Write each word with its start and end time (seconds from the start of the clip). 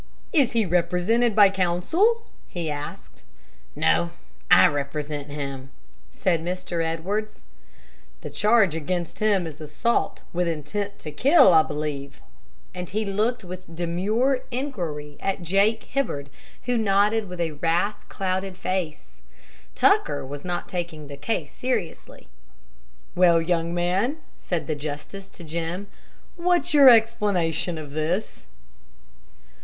"Is 0.33 0.53
he 0.53 0.65
represented 0.65 1.35
by 1.35 1.51
counsel?" 1.51 2.23
he 2.47 2.71
asked. 2.71 3.23
"No, 3.75 4.09
I 4.49 4.65
represent 4.65 5.29
him," 5.29 5.69
said 6.11 6.43
Mr. 6.43 6.83
Edwards. 6.83 7.43
"The 8.21 8.31
charge 8.31 8.73
against 8.73 9.19
him 9.19 9.45
is 9.45 9.61
assault 9.61 10.21
with 10.33 10.47
intent 10.47 10.97
to 11.01 11.11
kill, 11.11 11.53
I 11.53 11.61
believe?" 11.61 12.19
and 12.73 12.89
he 12.89 13.05
looked 13.05 13.43
with 13.43 13.75
demure 13.75 14.41
inquiry 14.49 15.17
at 15.19 15.43
Jake 15.43 15.83
Hibbard, 15.83 16.31
who 16.63 16.79
nodded 16.79 17.29
with 17.29 17.39
a 17.39 17.51
wrath 17.51 18.03
clouded 18.09 18.57
face. 18.57 19.21
Tucker 19.75 20.25
was 20.25 20.43
not 20.43 20.67
taking 20.67 21.09
the 21.09 21.15
case 21.15 21.51
seriously. 21.53 22.27
"Well, 23.13 23.39
young 23.39 23.71
man," 23.71 24.17
said 24.39 24.65
the 24.65 24.73
justice 24.73 25.27
to 25.27 25.43
Jim, 25.43 25.85
"what's 26.37 26.73
your 26.73 26.89
explanation 26.89 27.77
of 27.77 27.91
this?" 27.91 28.47